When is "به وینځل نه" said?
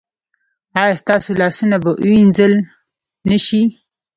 1.83-3.37